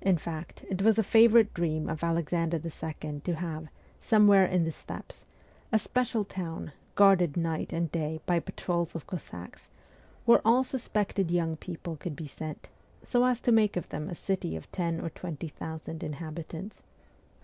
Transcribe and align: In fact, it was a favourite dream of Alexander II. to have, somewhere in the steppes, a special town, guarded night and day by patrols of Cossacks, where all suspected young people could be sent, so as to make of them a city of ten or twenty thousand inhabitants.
In 0.00 0.18
fact, 0.18 0.64
it 0.68 0.82
was 0.82 0.98
a 0.98 1.04
favourite 1.04 1.54
dream 1.54 1.88
of 1.88 2.02
Alexander 2.02 2.56
II. 2.56 3.20
to 3.20 3.34
have, 3.36 3.68
somewhere 4.00 4.44
in 4.44 4.64
the 4.64 4.72
steppes, 4.72 5.24
a 5.70 5.78
special 5.78 6.24
town, 6.24 6.72
guarded 6.96 7.36
night 7.36 7.72
and 7.72 7.88
day 7.92 8.18
by 8.26 8.40
patrols 8.40 8.96
of 8.96 9.06
Cossacks, 9.06 9.68
where 10.24 10.40
all 10.44 10.64
suspected 10.64 11.30
young 11.30 11.56
people 11.56 11.94
could 11.94 12.16
be 12.16 12.26
sent, 12.26 12.68
so 13.04 13.24
as 13.24 13.40
to 13.42 13.52
make 13.52 13.76
of 13.76 13.90
them 13.90 14.08
a 14.10 14.16
city 14.16 14.56
of 14.56 14.68
ten 14.72 15.00
or 15.00 15.10
twenty 15.10 15.46
thousand 15.46 16.02
inhabitants. 16.02 16.82